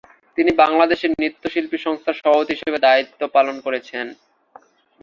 [0.37, 4.05] তিনি বাংলাদেশ নৃত্য শিল্পী সংস্থার সভাপতি হিসেবে দায়িত্ব পালন করছেন।